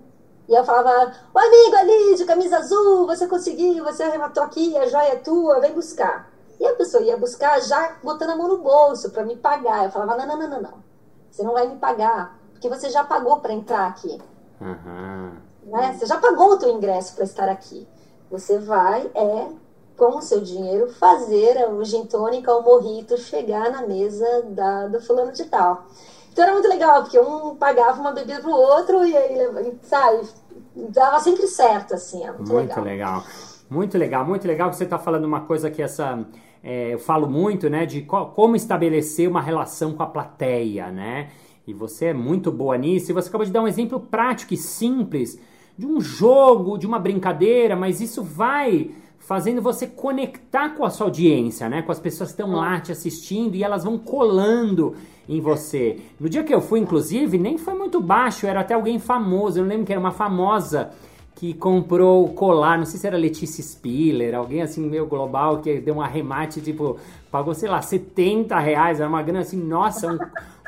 [0.47, 4.87] E eu falava, o amigo ali de camisa azul, você conseguiu, você arrematou aqui, a
[4.87, 6.29] joia é tua, vem buscar.
[6.59, 9.85] E a pessoa ia buscar já botando a mão no bolso para me pagar.
[9.85, 10.83] Eu falava, não, não, não, não, não.
[11.31, 14.17] Você não vai me pagar porque você já pagou para entrar aqui.
[14.61, 15.31] Uhum.
[15.65, 15.93] Né?
[15.93, 17.85] Você já pagou o teu ingresso para estar aqui.
[18.31, 19.47] Você vai, é,
[19.97, 25.01] com o seu dinheiro, fazer o gin tônica, o morrito chegar na mesa da, do
[25.01, 25.87] fulano de tal.
[26.31, 30.21] Então era muito legal, porque um pagava uma bebida pro outro e aí, sabe,
[30.73, 32.25] dava sempre certo, assim.
[32.25, 32.83] muito, muito legal.
[32.83, 33.23] legal.
[33.69, 36.25] Muito legal, muito legal que você está falando uma coisa que essa...
[36.63, 41.29] É, eu falo muito, né, de co como estabelecer uma relação com a plateia, né?
[41.65, 43.11] E você é muito boa nisso.
[43.11, 45.39] E você acabou de dar um exemplo prático e simples
[45.77, 51.07] de um jogo, de uma brincadeira, mas isso vai fazendo você conectar com a sua
[51.07, 51.81] audiência, né?
[51.81, 54.95] Com as pessoas que estão lá te assistindo e elas vão colando
[55.27, 55.97] em você.
[56.19, 59.59] No dia que eu fui, inclusive, nem foi muito baixo, era até alguém famoso.
[59.59, 60.91] Eu não lembro que era uma famosa
[61.35, 65.95] que comprou colar, não sei se era Letícia Spiller, alguém assim meio global que deu
[65.95, 66.97] um arremate, tipo,
[67.31, 70.17] pagou, sei lá, 70 reais, era uma grana assim, nossa, um,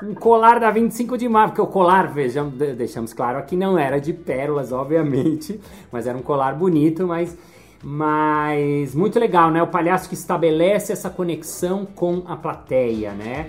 [0.04, 4.00] um colar da 25 de março, porque o colar, vejamos, deixamos claro, aqui não era
[4.00, 5.60] de pérolas, obviamente,
[5.92, 7.38] mas era um colar bonito, mas,
[7.82, 9.64] mas muito legal, né?
[9.64, 13.46] O palhaço que estabelece essa conexão com a plateia, né?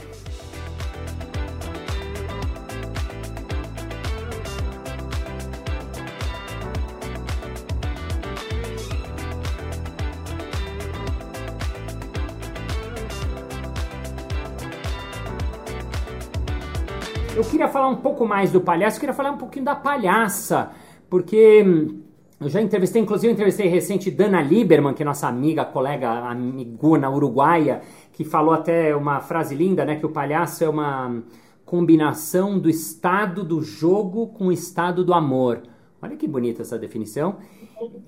[17.37, 20.71] Eu queria falar um pouco mais do palhaço, eu queria falar um pouquinho da palhaça,
[21.11, 22.01] porque hum,
[22.41, 27.11] eu já entrevistei, inclusive eu entrevistei recente Dana Lieberman, que é nossa amiga, colega, amigona
[27.11, 31.23] uruguaia, que falou até uma frase linda, né, que o palhaço é uma
[31.67, 35.61] combinação do estado do jogo com o estado do amor.
[36.01, 37.37] Olha que bonita essa definição.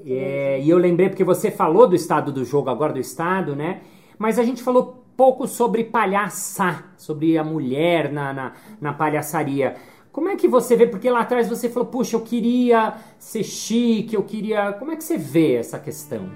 [0.07, 3.83] É, e eu lembrei porque você falou do estado do jogo agora, do estado, né?
[4.19, 9.75] Mas a gente falou pouco sobre palhaçar, sobre a mulher na, na, na palhaçaria.
[10.13, 10.87] Como é que você vê?
[10.87, 14.73] Porque lá atrás você falou, puxa, eu queria ser chique, eu queria.
[14.75, 16.31] Como é que você vê essa questão?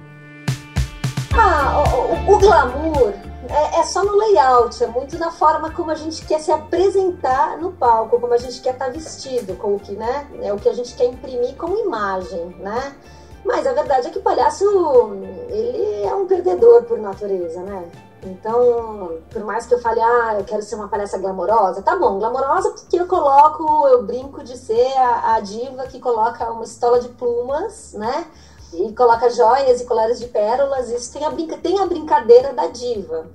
[1.32, 1.84] Ah,
[2.26, 3.12] o, o, glamour
[3.48, 7.58] é, é, só no layout, é muito na forma como a gente quer se apresentar
[7.58, 10.26] no palco, como a gente quer estar tá vestido, com o que, né?
[10.42, 12.96] É o que a gente quer imprimir como imagem, né?
[13.44, 14.64] Mas a verdade é que o palhaço,
[15.48, 15.81] ele
[16.42, 17.88] perdedor por natureza, né?
[18.24, 22.18] Então, por mais que eu fale, ah, eu quero ser uma palhaça glamourosa, tá bom,
[22.18, 27.00] glamourosa porque eu coloco, eu brinco de ser a, a diva que coloca uma estola
[27.00, 28.26] de plumas, né?
[28.74, 30.90] e coloca joias e colares de pérolas.
[30.90, 33.26] Isso tem a, brinca, tem a brincadeira da diva.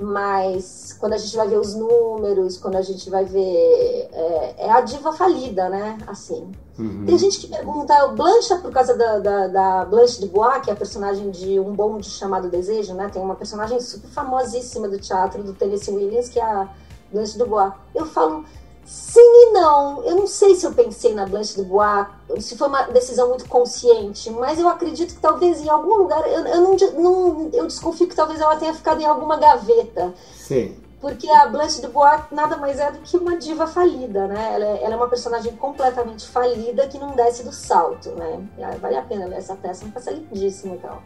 [0.00, 4.08] Mas quando a gente vai ver os números, quando a gente vai ver.
[4.12, 5.98] É, é a diva falida, né?
[6.06, 6.52] Assim.
[6.78, 7.04] Uhum.
[7.04, 10.62] Tem gente que pergunta, o Blanche é por causa da, da, da, Blanche de Bois,
[10.62, 13.10] que é a personagem de Um Bonde Chamado Desejo, né?
[13.12, 16.68] Tem uma personagem super famosíssima do teatro do Tennessee Williams, que é a
[17.12, 17.72] Blanche de Bois.
[17.92, 18.44] Eu falo,
[18.88, 20.02] Sim e não.
[20.02, 22.06] Eu não sei se eu pensei na Blanche de Bois,
[22.40, 26.46] se foi uma decisão muito consciente, mas eu acredito que talvez em algum lugar, eu,
[26.46, 30.14] eu não, não, eu desconfio que talvez ela tenha ficado em alguma gaveta.
[30.34, 30.74] Sim.
[31.02, 34.54] Porque a Blanche de Bois nada mais é do que uma diva falida, né?
[34.54, 38.42] Ela é, ela é uma personagem completamente falida que não desce do salto, né?
[38.80, 41.02] Vale a pena ler essa peça, uma peça lindíssima e tal.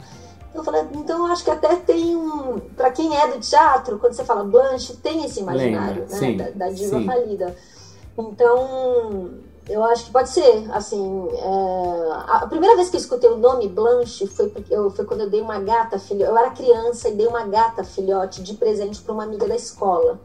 [0.54, 2.58] Eu falei, então eu acho que até tem um.
[2.76, 6.18] Para quem é do teatro, quando você fala Blanche, tem esse imaginário Lembra, né?
[6.18, 7.06] Sim, da, da diva sim.
[7.06, 7.56] falida.
[8.18, 9.30] Então,
[9.68, 12.12] eu acho que pode ser, assim, é...
[12.26, 15.30] a primeira vez que eu escutei o nome Blanche foi, porque eu, foi quando eu
[15.30, 19.14] dei uma gata filhote, eu era criança e dei uma gata filhote de presente para
[19.14, 20.18] uma amiga da escola.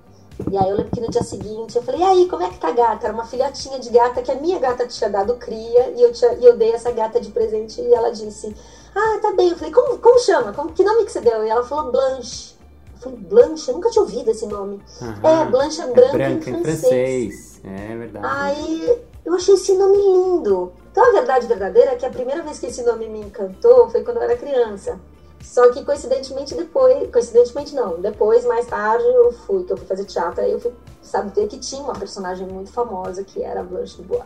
[0.51, 2.59] E aí eu lembro que no dia seguinte eu falei, e aí, como é que
[2.59, 3.07] tá a gata?
[3.07, 6.33] Era uma filhotinha de gata que a minha gata tinha dado cria e eu, tinha,
[6.33, 8.55] e eu dei essa gata de presente e ela disse,
[8.95, 9.49] ah, tá bem.
[9.49, 10.53] Eu falei, como, como chama?
[10.53, 11.43] Como, que nome que você deu?
[11.43, 12.55] E ela falou Blanche.
[12.95, 13.69] Eu falei, Blanche?
[13.69, 14.79] Eu nunca tinha ouvido esse nome.
[15.23, 16.63] é, Blanche é branca, é branca em, francês.
[16.63, 17.56] em francês.
[17.67, 18.25] É verdade.
[18.27, 20.73] Aí eu achei esse nome lindo.
[20.91, 24.03] Então a verdade verdadeira é que a primeira vez que esse nome me encantou foi
[24.03, 24.99] quando eu era criança.
[25.43, 30.05] Só que coincidentemente depois, coincidentemente não, depois, mais tarde, eu fui, que eu fui fazer
[30.05, 33.97] teatro, aí eu fui saber que tinha uma personagem muito famosa que era a Blanche
[33.97, 34.25] Dubois.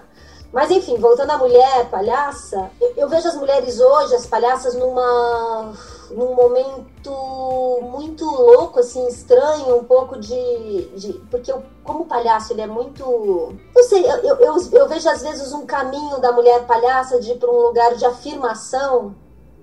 [0.52, 5.74] Mas enfim, voltando à mulher palhaça, eu, eu, vejo as mulheres hoje, as palhaças, numa
[6.12, 10.90] num momento muito louco, assim, estranho, um pouco de.
[10.96, 13.56] de porque eu, como palhaço, ele é muito.
[13.74, 17.38] Não sei, eu, eu, eu vejo às vezes um caminho da mulher palhaça de ir
[17.38, 19.16] para um lugar de afirmação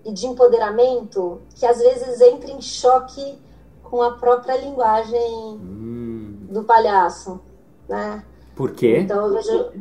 [0.05, 3.39] e de empoderamento que às vezes entra em choque
[3.83, 6.47] com a própria linguagem hum.
[6.51, 7.41] do palhaço,
[7.89, 8.25] né?
[8.57, 9.01] Por quê?
[9.01, 9.73] Então eu vejo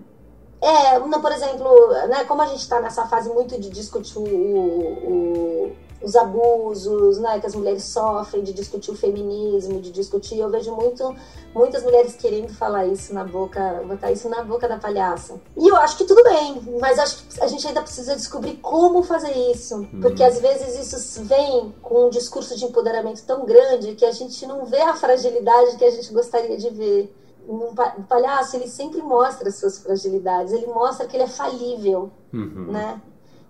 [0.62, 5.76] é, por exemplo, né, como a gente está nessa fase muito de discutir o, o,
[6.02, 10.76] os abusos né, que as mulheres sofrem, de discutir o feminismo, de discutir, eu vejo
[10.76, 11.16] muito,
[11.54, 15.40] muitas mulheres querendo falar isso na boca, botar isso na boca da palhaça.
[15.56, 19.04] E eu acho que tudo bem, mas acho que a gente ainda precisa descobrir como
[19.04, 20.02] fazer isso, uhum.
[20.02, 24.46] porque às vezes isso vem com um discurso de empoderamento tão grande que a gente
[24.48, 27.14] não vê a fragilidade que a gente gostaria de ver
[27.48, 32.72] um palhaço ele sempre mostra as suas fragilidades, ele mostra que ele é falível, uhum.
[32.72, 33.02] né?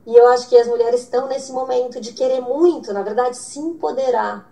[0.06, 3.60] E eu acho que as mulheres estão nesse momento de querer muito, na verdade, se
[3.60, 4.50] empoderar.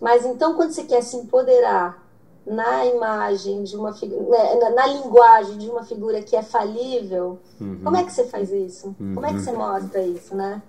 [0.00, 2.04] Mas então, quando você quer se empoderar
[2.46, 7.40] na imagem de uma figura, né, na, na, linguagem de uma figura que é falível,
[7.60, 7.80] uhum.
[7.82, 8.94] como é que você faz isso?
[9.00, 9.14] Uhum.
[9.14, 9.56] Como é que você uhum.
[9.56, 10.62] mostra isso, né?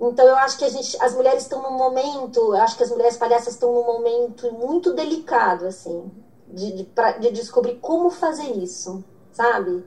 [0.00, 2.90] Então eu acho que a gente, as mulheres estão num momento, eu acho que as
[2.90, 6.10] mulheres palhaças estão num momento muito delicado, assim,
[6.54, 9.84] de, de, pra, de descobrir como fazer isso, sabe?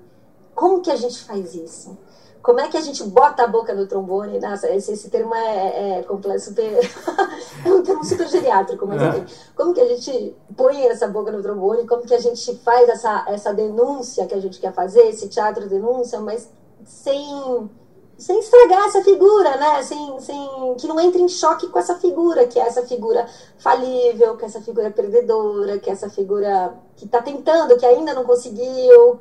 [0.53, 1.97] Como que a gente faz isso?
[2.41, 4.39] Como é que a gente bota a boca no trombone?
[4.39, 6.63] Nossa, esse, esse termo é, é, é super.
[7.65, 9.07] é um termo super geriátrico, mas é.
[9.09, 9.25] enfim.
[9.53, 11.85] Como que a gente põe essa boca no trombone?
[11.85, 15.67] Como que a gente faz essa, essa denúncia que a gente quer fazer, esse teatro
[15.67, 16.49] denúncia, mas
[16.85, 17.69] sem
[18.17, 19.83] sem estragar essa figura, né?
[19.83, 23.27] Sem, sem, que não entre em choque com essa figura, que é essa figura
[23.59, 28.13] falível, que é essa figura perdedora, que é essa figura que está tentando, que ainda
[28.13, 29.19] não conseguiu.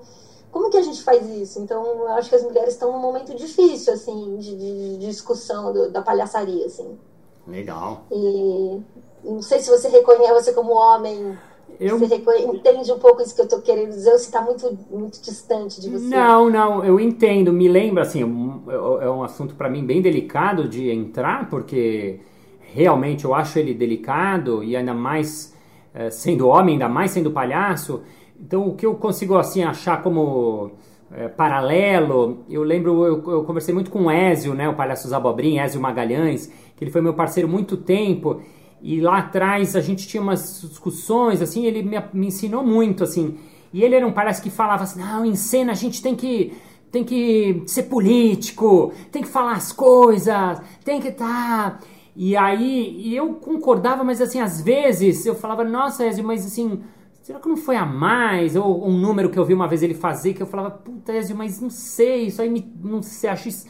[0.51, 1.61] Como que a gente faz isso?
[1.61, 5.73] Então, eu acho que as mulheres estão num momento difícil, assim, de, de, de discussão
[5.73, 6.99] do, da palhaçaria, assim.
[7.47, 8.05] Legal.
[8.11, 8.83] E
[9.23, 11.39] não sei se você reconhece, você como homem,
[11.79, 11.99] eu...
[11.99, 15.21] Você entende um pouco isso que eu estou querendo dizer ou se está muito, muito
[15.23, 16.07] distante de você?
[16.07, 17.53] Não, não, eu entendo.
[17.53, 22.21] Me lembra, assim, é um assunto para mim bem delicado de entrar, porque
[22.61, 25.55] realmente eu acho ele delicado e ainda mais
[25.95, 28.03] é, sendo homem, ainda mais sendo palhaço.
[28.39, 30.73] Então, o que eu consigo, assim, achar como
[31.13, 35.63] é, paralelo, eu lembro, eu, eu, conversei muito com o Ézio, né, o palhaço Zabobrinha,
[35.63, 38.41] Ézio Magalhães, que ele foi meu parceiro muito tempo
[38.81, 43.39] e lá atrás a gente tinha umas discussões, assim, ele me, me ensinou muito, assim.
[43.73, 46.53] E ele era um palhaço que falava assim, não, em cena a gente tem que
[46.91, 51.11] tem que ser político, tem que falar as coisas, tem que.
[51.11, 51.79] Tá...
[52.15, 56.83] E aí eu concordava, mas assim, às vezes eu falava, nossa, Ezio, mas assim,
[57.21, 58.57] será que não foi a mais?
[58.57, 61.37] Ou um número que eu vi uma vez ele fazer, que eu falava, puta, Ezio,
[61.37, 63.67] mas não sei, isso aí me, não sei, acho isso...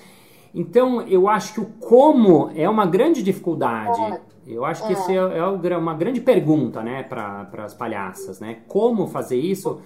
[0.55, 4.01] Então, eu acho que o como é uma grande dificuldade.
[4.01, 4.21] É.
[4.47, 4.97] Eu acho que é.
[4.97, 8.59] isso é, é, uma grande pergunta, né, para as palhaças, né?
[8.69, 9.81] Como fazer isso?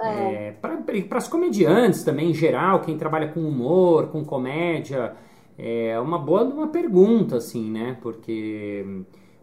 [0.00, 0.48] É.
[0.48, 5.14] é para as comediantes também, em geral, quem trabalha com humor, com comédia.
[5.58, 7.96] é uma boa uma pergunta, assim, né?
[8.00, 8.86] Porque,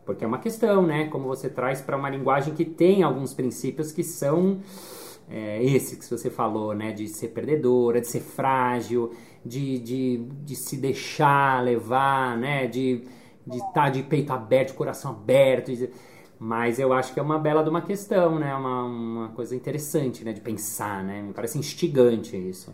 [0.05, 1.07] porque é uma questão, né?
[1.07, 4.59] Como você traz para uma linguagem que tem alguns princípios que são
[5.29, 6.93] é, esse que você falou, né?
[6.93, 9.11] De ser perdedora, de ser frágil,
[9.45, 12.65] de, de, de se deixar levar, né?
[12.67, 13.03] De
[13.45, 15.71] de estar tá de peito aberto, coração aberto.
[16.39, 18.53] Mas eu acho que é uma bela de uma questão, né?
[18.55, 20.33] Uma, uma coisa interessante, né?
[20.33, 21.21] De pensar, né?
[21.21, 22.73] Me parece instigante isso.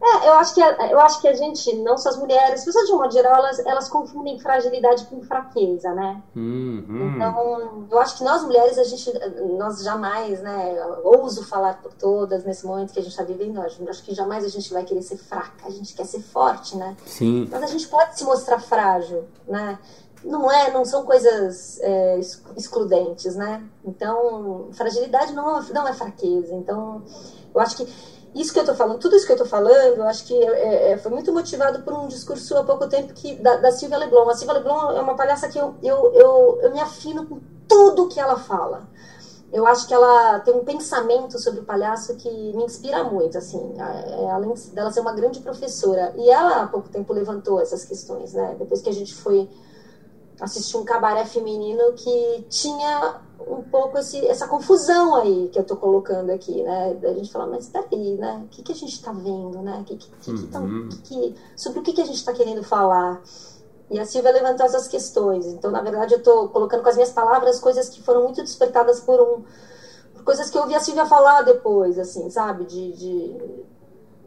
[0.00, 2.64] É, eu acho que a, eu acho que a gente, não só as mulheres, as
[2.64, 6.22] pessoas de um modo geral, elas, elas confundem fragilidade com fraqueza, né?
[6.34, 7.14] Uhum.
[7.16, 9.10] Então, eu acho que nós mulheres, a gente,
[9.56, 13.88] nós jamais, né, ouso falar por todas nesse momento que a gente está vivendo, eu
[13.88, 16.96] acho que jamais a gente vai querer ser fraca, a gente quer ser forte, né?
[17.06, 17.48] Sim.
[17.50, 19.78] Mas a gente pode se mostrar frágil, né?
[20.24, 22.18] Não é, não são coisas é,
[22.56, 23.64] excludentes, né?
[23.84, 26.54] Então, fragilidade não, não é fraqueza.
[26.54, 27.02] Então,
[27.54, 30.04] eu acho que isso que eu estou falando, tudo isso que eu estou falando, eu
[30.04, 33.56] acho que é, é, foi muito motivado por um discurso há pouco tempo que, da,
[33.56, 34.28] da Silvia Leblon.
[34.28, 38.08] A Silvia Leblon é uma palhaça que eu, eu, eu, eu me afino com tudo
[38.08, 38.88] que ela fala.
[39.52, 43.74] Eu acho que ela tem um pensamento sobre o palhaço que me inspira muito, assim,
[43.78, 46.12] é, além dela ser uma grande professora.
[46.16, 48.56] E ela, há pouco tempo, levantou essas questões, né?
[48.58, 49.48] Depois que a gente foi
[50.40, 55.76] assistir um cabaré feminino que tinha um pouco esse, essa confusão aí que eu tô
[55.76, 56.94] colocando aqui, né?
[56.94, 58.42] Da gente falar, mas peraí, né?
[58.44, 59.82] O que, que a gente tá vendo, né?
[59.86, 60.88] Que, que, que, uhum.
[61.04, 63.22] que, sobre o que, que a gente tá querendo falar?
[63.90, 65.46] E a Silvia levantou essas questões.
[65.46, 69.00] Então, na verdade, eu tô colocando com as minhas palavras coisas que foram muito despertadas
[69.00, 69.44] por um...
[70.12, 72.64] Por coisas que eu ouvi a Silvia falar depois, assim, sabe?
[72.64, 73.36] de, de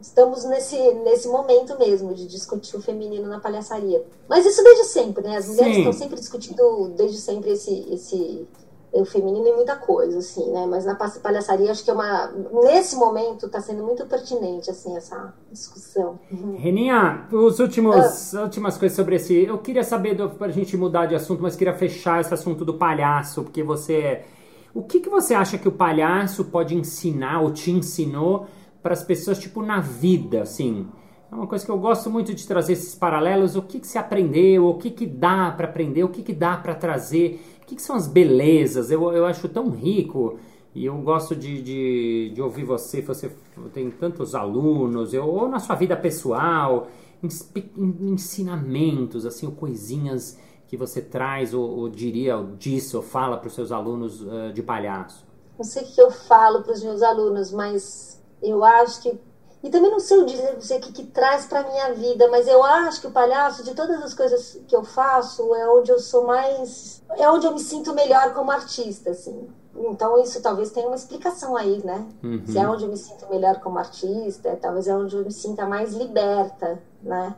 [0.00, 4.04] estamos nesse, nesse momento mesmo de discutir o feminino na palhaçaria.
[4.28, 5.36] Mas isso desde sempre, né?
[5.36, 5.80] As mulheres Sim.
[5.80, 8.48] estão sempre discutindo desde sempre esse, esse
[8.92, 10.66] o feminino em muita coisa, assim, né?
[10.66, 12.32] Mas na palhaçaria acho que é uma.
[12.64, 16.18] Nesse momento está sendo muito pertinente, assim, essa discussão.
[16.30, 16.56] Uhum.
[16.56, 18.42] Reninha, os últimos, ah.
[18.42, 19.44] últimas coisas sobre esse.
[19.44, 22.74] Eu queria saber, para a gente mudar de assunto, mas queria fechar esse assunto do
[22.74, 24.24] palhaço, porque você.
[24.72, 28.46] O que, que você acha que o palhaço pode ensinar ou te ensinou
[28.82, 30.86] para as pessoas, tipo, na vida, assim?
[31.30, 33.54] É uma coisa que eu gosto muito de trazer esses paralelos.
[33.54, 36.56] O que, que se aprendeu, o que, que dá para aprender, o que, que dá
[36.56, 37.40] para trazer
[37.70, 38.90] que, que são as belezas?
[38.90, 40.38] Eu, eu acho tão rico
[40.74, 43.00] e eu gosto de, de, de ouvir você.
[43.00, 43.30] Você
[43.72, 46.88] tem tantos alunos, eu, ou na sua vida pessoal,
[47.22, 53.48] ensinamentos, assim, ou coisinhas que você traz, ou, ou diria, ou disse, ou fala para
[53.48, 55.24] os seus alunos uh, de palhaço?
[55.56, 58.09] Não sei o que eu falo para os meus alunos, mas
[58.42, 59.18] eu acho que
[59.62, 63.02] e também não sei dizer o que, que traz para minha vida, mas eu acho
[63.02, 67.02] que o palhaço, de todas as coisas que eu faço, é onde eu sou mais.
[67.10, 69.48] É onde eu me sinto melhor como artista, assim.
[69.76, 72.06] Então isso talvez tenha uma explicação aí, né?
[72.22, 72.42] Uhum.
[72.46, 75.66] Se é onde eu me sinto melhor como artista, talvez é onde eu me sinta
[75.66, 77.36] mais liberta, né?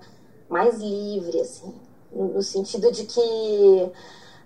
[0.48, 1.74] Mais livre, assim.
[2.12, 3.92] No sentido de que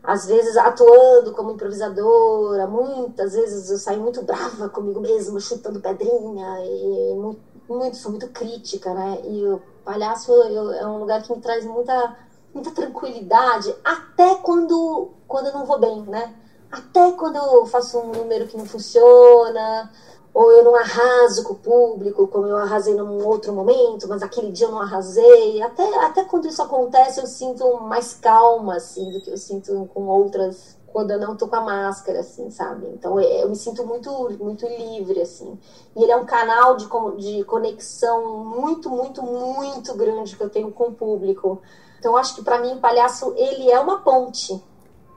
[0.06, 6.64] às vezes atuando como improvisadora, muitas vezes eu saio muito brava comigo mesma, chutando pedrinha
[6.64, 9.20] e muito muito, sou muito crítica, né?
[9.24, 12.16] E o palhaço eu, é um lugar que me traz muita,
[12.54, 16.34] muita tranquilidade, até quando, quando eu não vou bem, né?
[16.70, 19.90] Até quando eu faço um número que não funciona,
[20.36, 24.52] ou eu não arraso com o público, como eu arrasei num outro momento, mas aquele
[24.52, 25.62] dia eu não arrasei.
[25.62, 30.06] Até, até quando isso acontece, eu sinto mais calma, assim, do que eu sinto com
[30.08, 32.86] outras quando eu não tô com a máscara, assim, sabe?
[32.88, 35.58] Então é, eu me sinto muito, muito livre, assim.
[35.96, 40.70] E ele é um canal de, de conexão muito, muito, muito grande que eu tenho
[40.70, 41.62] com o público.
[41.98, 44.62] Então acho que para mim o palhaço, ele é uma ponte.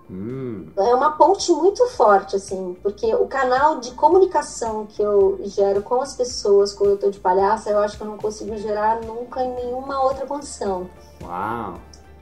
[0.09, 0.65] Hum.
[0.75, 6.01] É uma ponte muito forte, assim, porque o canal de comunicação que eu gero com
[6.01, 9.43] as pessoas quando eu tô de palhaça, eu acho que eu não consigo gerar nunca
[9.43, 10.89] em nenhuma outra condição.
[11.23, 11.75] Uau!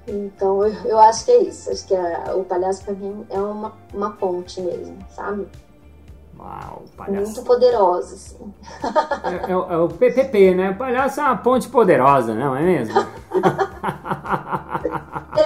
[0.05, 1.69] Então eu, eu acho que é isso.
[1.69, 5.47] Acho que a, o palhaço pra mim é uma, uma ponte mesmo, sabe?
[6.39, 7.31] Uau, palhaço.
[7.31, 8.53] Muito poderosa, assim.
[9.23, 10.69] É, é, é, o PPP, né?
[10.71, 12.95] O palhaço é uma ponte poderosa, não é mesmo?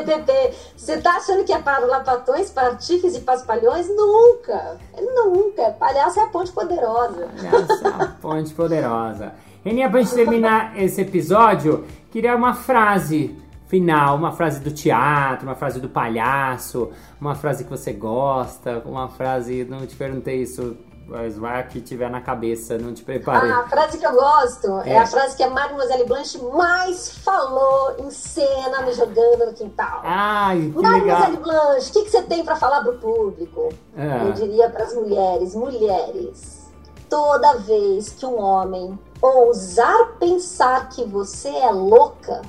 [0.04, 0.54] PPP.
[0.76, 3.88] Você tá achando que é para lapatões, para artífices e paspalhões?
[3.90, 4.78] Nunca!
[5.00, 5.72] Nunca!
[5.72, 7.30] Palhaço é a ponte poderosa.
[7.36, 9.34] Palhaço é a ponte poderosa.
[9.64, 15.56] Reninha, pra gente terminar esse episódio, queria uma frase final, uma frase do teatro, uma
[15.56, 19.64] frase do palhaço, uma frase que você gosta, uma frase.
[19.64, 20.76] Não te perguntei isso,
[21.08, 23.52] mas vai que tiver na cabeça, não te preparei.
[23.52, 27.10] Ah, a frase que eu gosto é, é a frase que a Mademoiselle Blanche mais
[27.18, 30.02] falou em cena, me jogando no quintal.
[30.04, 31.44] Ai, que Mademoiselle legal.
[31.44, 33.70] Blanche, o que, que você tem para falar pro público?
[33.96, 34.28] É.
[34.28, 36.72] Eu diria para as mulheres, mulheres,
[37.10, 42.42] toda vez que um homem ousar pensar que você é louca,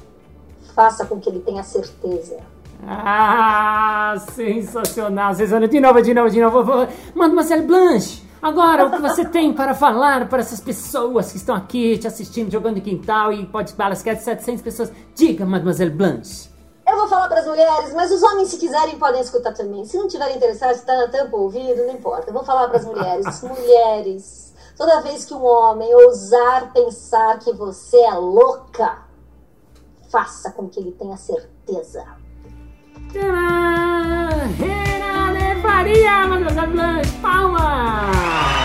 [0.75, 2.39] faça com que ele tenha certeza.
[2.87, 5.69] Ah, sensacional, sensacional.
[5.69, 6.89] De novo, de novo, de novo.
[7.15, 11.97] Mademoiselle Blanche, agora o que você tem para falar para essas pessoas que estão aqui
[11.97, 14.93] te assistindo, jogando em quintal e pode balas que é de 700 pessoas?
[15.15, 16.51] Diga, Mademoiselle Blanche.
[16.87, 19.85] Eu vou falar para as mulheres, mas os homens, se quiserem, podem escutar também.
[19.85, 22.29] Se não tiverem interessados, tá, tampa o ouvido, não importa.
[22.29, 23.41] Eu vou falar para as mulheres.
[23.43, 29.05] mulheres, toda vez que um homem ousar pensar que você é louca,
[30.11, 32.05] faça com que ele tenha certeza.
[33.11, 34.92] Tcharam!
[35.83, 38.62] Reina de Faria,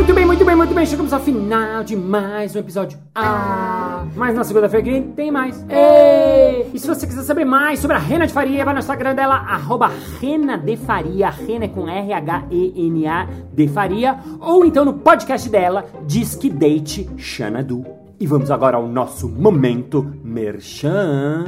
[0.00, 0.86] Muito bem, muito bem, muito bem.
[0.86, 2.98] Chegamos ao final de mais um episódio.
[3.14, 5.62] Ah, mas na segunda-feira que vem tem mais.
[5.68, 6.70] Ei!
[6.72, 9.34] E se você quiser saber mais sobre a Rena de Faria, vai no Instagram dela,
[9.34, 11.28] arroba Rena de Faria.
[11.28, 14.18] Rena é com R-H-E-N-A de Faria.
[14.40, 17.84] Ou então no podcast dela, Disque Date Xanadu.
[18.18, 21.44] E vamos agora ao nosso momento merchan.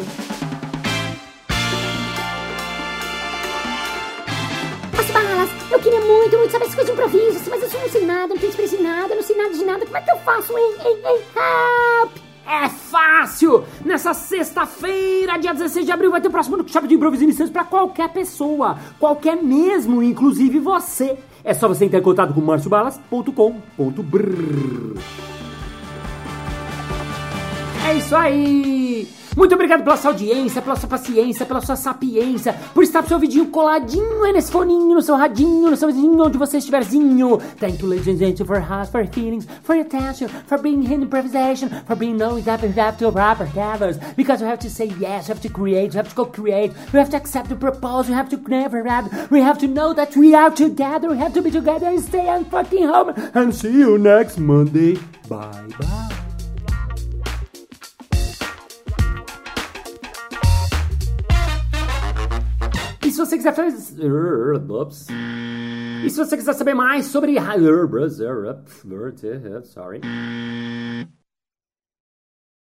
[5.73, 8.27] Eu queria muito, muito saber essas coisas de improviso, assim, mas eu não sei nada,
[8.29, 9.87] não tenho experiência em nada, não sei nada de nada.
[9.87, 10.75] Como é que eu faço, hein?
[10.85, 12.12] Hein, hein, help!
[12.47, 13.64] É fácil!
[13.85, 17.64] Nessa sexta-feira, dia 16 de abril, vai ter o próximo workshop de improviso iniciante para
[17.64, 18.79] qualquer pessoa.
[18.99, 21.16] Qualquer mesmo, inclusive você.
[21.45, 25.01] É só você entrar em contato com marciobalas.com.br.
[27.89, 29.22] É isso aí!
[29.37, 33.18] Muito obrigado pela sua audiência, pela sua paciência, pela sua sapiência, por estar com seu
[33.18, 37.39] vidinho coladinho aí nesse foninho, no seu radinho, no seu vizinho, onde você estiverzinho.
[37.59, 41.03] Thank you, ladies and gentlemen, for your heart, for feelings, for attention, for being in
[41.03, 43.97] improvisation, for being knowing that we to proper gathers.
[44.16, 46.99] Because we have to say yes, we have to create, we have to co-create, we
[46.99, 50.14] have to accept the proposal, we have to never have, we have to know that
[50.16, 53.14] we are together, we have to be together and stay and fucking home.
[53.35, 54.99] And see you next Monday.
[55.28, 56.32] Bye bye.
[63.12, 64.02] Se você quiser fazer.
[66.04, 67.38] E se você quiser saber mais sobre.
[69.64, 70.00] Sorry.